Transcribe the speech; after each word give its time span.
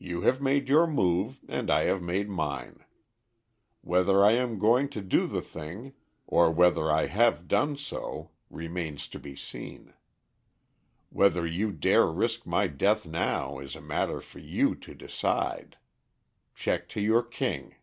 "You 0.00 0.22
have 0.22 0.40
made 0.42 0.68
your 0.68 0.88
move 0.88 1.44
and 1.48 1.70
I 1.70 1.84
have 1.84 2.02
made 2.02 2.28
mine. 2.28 2.84
Whether 3.80 4.24
I 4.24 4.32
am 4.32 4.58
going 4.58 4.88
to 4.88 5.00
do 5.00 5.28
the 5.28 5.40
thing, 5.40 5.94
or 6.26 6.50
whether 6.50 6.90
I 6.90 7.06
have 7.06 7.46
done 7.46 7.76
so, 7.76 8.32
remains 8.50 9.06
to 9.06 9.20
be 9.20 9.36
seen. 9.36 9.94
Whether 11.10 11.46
you 11.46 11.70
dare 11.70 12.08
risk 12.08 12.44
my 12.44 12.66
death 12.66 13.06
now 13.06 13.60
is 13.60 13.76
a 13.76 13.80
matter 13.80 14.20
for 14.20 14.40
you 14.40 14.74
to 14.74 14.96
decide. 14.96 15.78
Check 16.56 16.88
to 16.88 17.00
your 17.00 17.22
king." 17.22 17.76